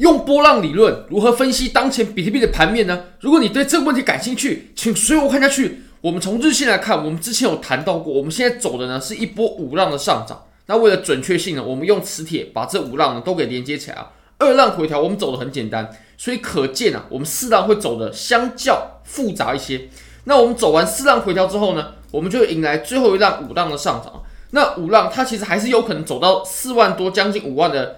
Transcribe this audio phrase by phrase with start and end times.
[0.00, 3.04] 用波浪理论如何分析当前比特币的盘面呢？
[3.20, 5.82] 如果你对这个问题感兴趣，请随我看下去。
[6.00, 10.44] 我们从日线来看，我们之前有谈到过，我们现在走的呢是一波五浪的上涨。
[10.64, 14.10] 那为了准确性呢，我们用磁铁把这五浪呢都给连接起来啊。
[14.38, 19.90] 二浪回调我们走的很简单，所以可见啊，我们四浪会走的相较复杂一些。
[20.24, 24.22] 那我们走完四浪回调之后呢，我们就迎来最后一浪五浪的上涨。
[24.52, 27.96] 那五浪它其实还是有可能走到四万多，将近五万的。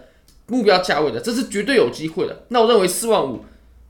[0.48, 2.44] 目标价位的，这是绝对有机会的。
[2.48, 3.44] 那我认为四万五、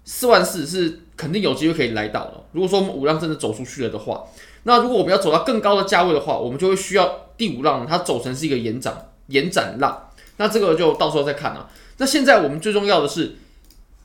[0.04, 2.44] 四万四是肯定有机会可以来到的。
[2.52, 4.24] 如果说我们五浪真的走出去了的话，
[4.64, 10.10] 那如果我们要走到更高的价位的话，我们就会需要第五浪它走成是一个延展延展浪。
[10.36, 11.68] 那这个就到时候再看了。
[11.96, 13.36] 那现在我们最重要的是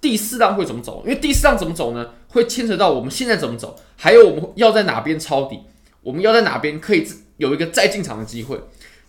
[0.02, 1.04] 第四浪会怎么走？
[1.06, 2.10] 因为第四浪怎么走呢？
[2.30, 5.60] 会牵扯到我们现在怎么走，还有我们要在哪边抄底，
[6.02, 7.08] 我们要在哪边可以
[7.38, 8.60] 有一个再进场的机会。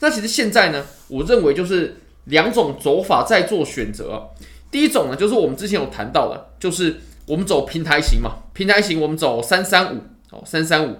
[0.01, 1.97] 那其实现在呢，我认为就是。
[2.29, 4.31] 两种走法在做选择，
[4.71, 10.97] 第一种呢，就是我们之前有谈到的，就是我们走平台型嘛，平台型我们走三三五哦，三三五，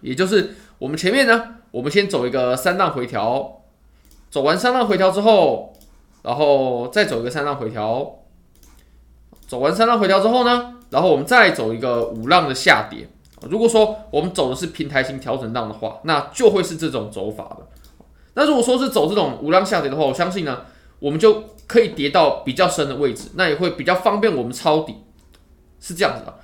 [0.00, 3.62] 也就是我们前面呢，我们先走一个三浪回调，
[4.30, 5.74] 走完三浪回调之后，
[6.22, 8.18] 然后再走一个三浪回调，
[9.46, 13.08] 走完三浪回调之后呢，然后我们再走一个五浪的下跌。
[13.48, 17.66] 如果说我们走的是平台型调整浪的话，那就会是这种走法的。
[18.34, 20.62] 那如果说是走这种五浪下跌的话，我相信呢，
[20.98, 24.94] 我们就可以跌到比较深的位置，那也会比较方便我们抄底，
[25.80, 26.38] 是这样子的。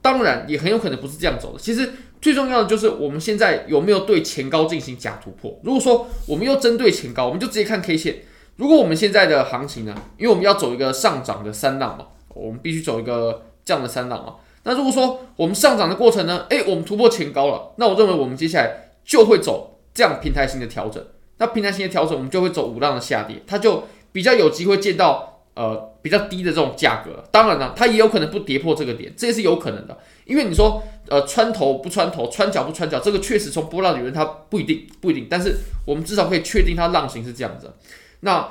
[0.00, 1.58] 当然，也很有可能不是这样走的。
[1.58, 5.58] 其实最重要的就是我们现在有没有对前高进行假突破。
[5.62, 8.22] 如果说我们又针对前高，我们就直接看 K 线。
[8.56, 14.34] 如果我们现在的行情呢，因为我们要走一个上涨的三浪嘛，我们必须走一个这样的三浪嘛。
[14.62, 21.04] 那如果说我们上涨的过程呢，诶，我们突破前高了，那我认为我们接下来就会走这样平台型的调整。
[21.38, 27.24] 那平台型的调整，我们就会走五浪的下跌，它就比较有机会见到呃比较低的这种价格。
[27.32, 29.98] 当然了，它也有可能不跌破这个点，这也是有可能的。
[30.26, 37.74] 因为你说呃穿头不穿头，穿脚不穿脚，这个确实从波浪理论它不一定不一定，但是我们至少可以确定它浪形是这样子。
[38.20, 38.48] 那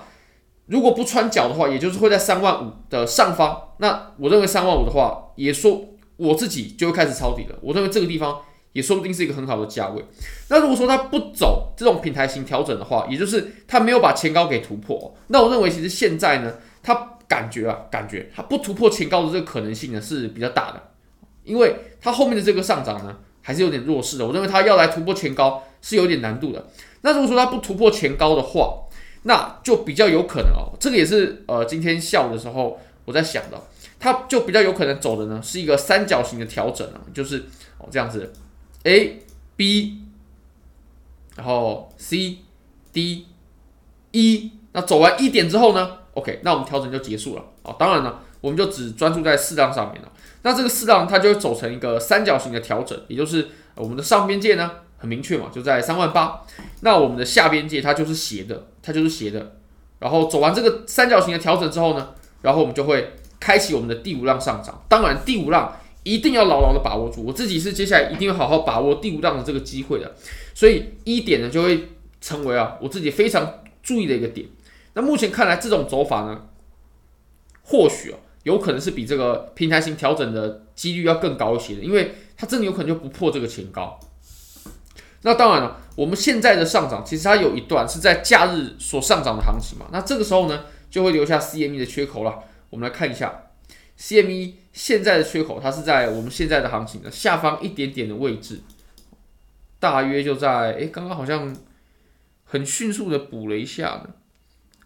[0.66, 3.70] 如果不穿脚的话，也就是会在三万五的上方。
[3.78, 5.82] 那我认为三万五的话，也说
[6.18, 7.56] 我自己就会开始抄底了。
[7.62, 8.42] 我认为这个地方。
[8.74, 10.04] 也说不定是一个很好的价位。
[10.50, 20.82] 那如果说它不走这种平台型调整的话，也就是它没有把前高给突破，那我认为其实现在呢，它感觉啊，感觉它不突破前高的这个可能性呢是比较大的，
[21.44, 24.26] 因为它后面的这个上涨呢还是有点弱势的。
[24.28, 26.68] 我认为它要来突破前高是有点难度的。
[27.02, 28.74] 那如果说它不突破前高的话，
[29.24, 30.76] 那就比较有可能哦。
[30.80, 33.62] 这个也是呃今天下午的时候我在想的，
[34.00, 37.46] 它就比较有可能走的呢是一个三角形的调整啊，就是
[37.78, 38.34] 哦这样子。
[38.84, 39.24] A、
[39.56, 40.02] B，
[41.38, 42.40] 然后 C、
[42.92, 43.26] D、
[44.12, 47.74] E，那走完一点之后呢？OK，那我们调整就结束了啊。
[47.80, 50.12] 当然了，我们就只专注在四浪上面了。
[50.42, 56.42] 那这个四浪它就会走成一个三角形的调整，也就是我们的上边界呢很明确嘛，就在三万八。
[56.82, 59.56] 那我们的下边界它就是斜的，它就是斜的。
[60.00, 62.10] 然后走完这个三角形的调整之后呢，
[62.42, 64.84] 然后我们就会开启我们的第五浪上涨。
[64.90, 65.74] 当然，第五浪。
[66.04, 70.16] 一定要牢牢的把握住，我自己是接下来一定要好好把握第五档的这个机会的，
[70.54, 74.48] 所以一点呢就会成为啊我自己非常注意的一个点。
[74.94, 76.50] 那目前看来这种走法呢，
[77.64, 83.98] 或许啊有可能是比这个平台型调整的几率要更高一些的，因为它真的有可能就不破这个前高。
[85.22, 92.40] 那当然了，我们现在的上涨其实它有一段是在假日所上涨的行情嘛，那这个时候呢就会留下 CME 的缺口了。
[92.70, 93.52] 我们来看一下
[93.98, 94.63] CME。
[94.74, 98.60] 现在的缺口，它是在我们现在的行情的下方一点点的位置，
[99.80, 101.56] 大约就在诶，刚刚好像
[102.44, 104.10] 很迅速的补了一下呢。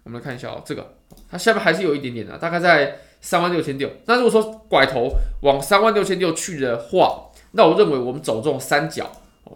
[0.04, 0.96] 我们来看一下哦，这个
[1.30, 3.90] 它下面还是有一点点的，大概在三万六千六。
[4.06, 5.10] 那如果说拐头
[5.42, 9.10] 往三万六千六去的话，那我认为我们走这种三角，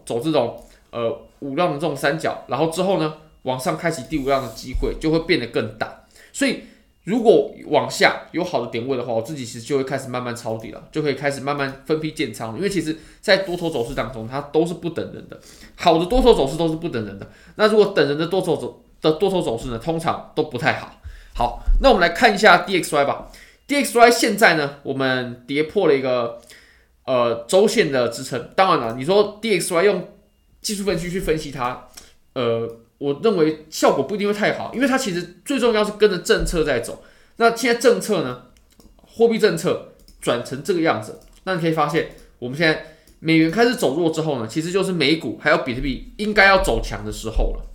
[0.05, 6.63] 走这种呃五浪的这种三角，然后之后呢往上开启第五浪的机会就会变得更大，所以。
[7.03, 12.55] 如果往下有好的点位的话，我自己其实就会开始慢慢抄底了，就可以开始慢慢分批建仓。
[12.55, 15.39] 因为其实，在多头走势当中，它都是不等人的，
[15.75, 17.27] 好的多头走势都是不等人的。
[17.55, 21.01] 那如果等人的多头走的多头走势呢，通常都不太好。
[21.33, 23.31] 好，那我们来看一下 DXY 吧。
[23.67, 26.39] DXY 现在呢，我们跌破了一个
[27.05, 28.51] 呃周线的支撑。
[28.55, 30.07] 当然了，你说 DXY 用
[30.61, 31.87] 技术分析去分析它，
[32.33, 32.77] 呃。
[33.01, 37.03] 我认为效果不一定会太好，因为它其实最重要是跟着政策在走。
[37.37, 38.43] 那现在政策呢，
[38.95, 42.85] 货币政策转成这个样子，那你可以发现，我们现在
[43.19, 47.65] 美元开始走弱之后呢，其实就是美股还有比特币应该要走强的时候了，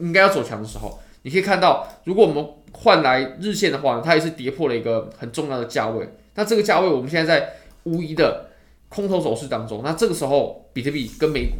[0.00, 0.96] 应该要走强的时候。
[1.22, 6.08] 你可以看到，如果我们换来日线的话，它也是跌破了一个很重要的价位。
[6.36, 8.50] 那这个价位我们现在在无疑的
[8.88, 9.82] 空头走势当中。
[9.82, 11.56] 那这个时候，比特币跟美股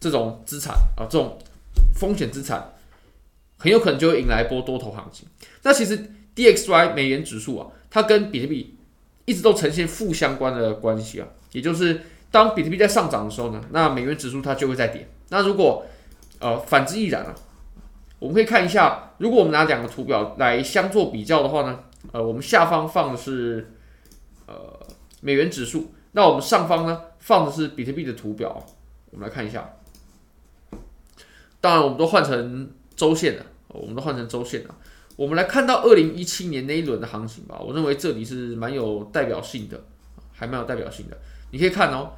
[0.00, 1.38] 这种资产啊，这种
[1.94, 2.74] 风险资产，
[3.58, 5.26] 很有可能就会引来一波多头行情。
[5.62, 8.76] 那其实 DXY 美元指数啊，它跟比特币
[9.24, 15.08] 一直都呈现负相关的关系啊，也就是当比特币在上涨的时候呢，那美元指数它就会在跌。
[15.30, 15.86] 那如果
[16.40, 17.34] 呃反之亦然啊。
[18.20, 21.80] 我们可以看一下，如果我们拿两个图表来相做比较的话呢，
[22.12, 23.74] 呃，我们下方放的是
[24.46, 24.80] 呃
[25.20, 28.64] 美元指数，那我们上方呢放的是比特币的图表，
[29.10, 29.74] 我们来看一下。
[31.64, 34.68] 当然，我们都换成周线的，我们都换成周线的。
[35.16, 39.82] 我们来看到二零一七年那一轮的行情吧，我认为这里是蛮有代表性的，
[40.34, 41.16] 还蛮有代表性的。
[41.52, 42.10] 你可以看哦，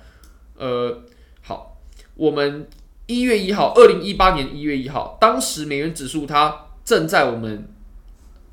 [0.56, 1.00] 呃，
[1.42, 1.78] 好，
[2.16, 2.66] 我们。
[3.08, 7.68] 一月一号，二零一八年一月一号，当时美元指数它正在我们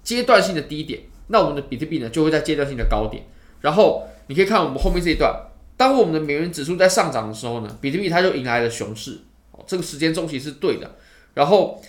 [0.03, 3.23] 阶段性的低点，那我们的比特币呢就会在阶段性的高点。
[3.61, 5.35] 然后你可以看我们后面这一段，
[5.75, 9.21] 当我们的美元指数在上涨的时候呢，比特币它就迎来了熊市，
[9.53, 10.95] 哦，这个时间周期是对的。
[11.33, 11.81] 然后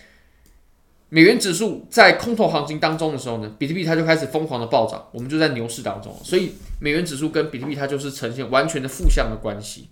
[1.09, 9.89] 美元指数在空头行情当中的时候呢，比特币它就开始疯狂的暴涨，我们就在牛市当中，所以美元指数跟比特币它就是呈现完全的负向的关系，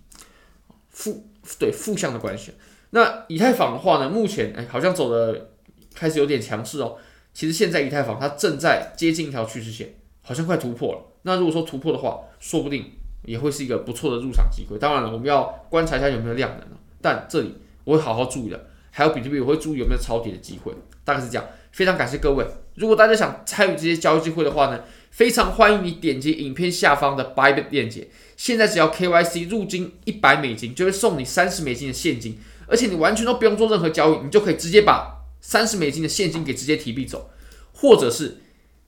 [0.89, 1.25] 负。
[1.59, 2.53] 对负向的关系，
[2.91, 5.49] 那以太坊的话呢，目前哎好像走的
[5.93, 6.95] 开始有点强势哦。
[7.33, 11.01] 其实现在以太坊它正在接近一条趋势线，好像快突破了。
[11.23, 12.89] 那如果说突破的话，说不定
[13.25, 14.79] 也会是一个不错的入场机会。
[14.79, 16.65] 当然了，我们要观察一下有没有量能。
[17.03, 17.53] 但这里
[17.83, 20.73] 我会好好注意的，还有比特币我会注意有没有抄底的机会。
[21.03, 22.47] 大概是这样，非常感谢各位。
[22.75, 28.07] 如果大家想参与这些交易机会的话呢，非常欢迎你点击影片下方的 Bybit 链接。
[28.37, 37.29] 现在只要 KYC 入金一百美金，就会送你三十美金的现金，而且你完全都不用做任何交易，你就可以直接把三十美金的现金给直接提币走，
[37.73, 38.37] 或者是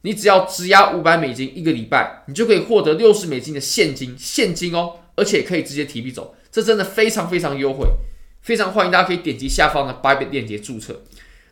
[0.02, 7.86] 你只要质押五百美金一个礼拜，你就可以获得六十美金的现金，现金哦，而且可以直接提币走，这真的非常非常优惠，
[8.40, 11.02] 非常欢迎大家可以点击下方的 Bybit 链接注册。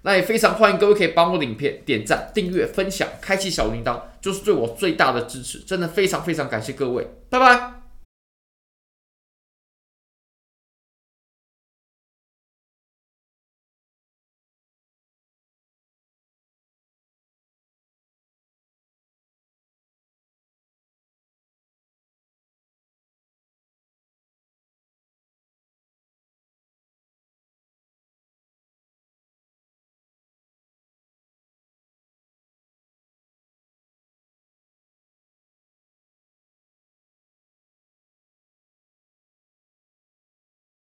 [0.04, 7.83] 那也非常欢迎各位可以帮我的影片点赞、订阅、分享、开启小铃铛，就是对我最大的支持，真的非常非常感谢各位，拜拜。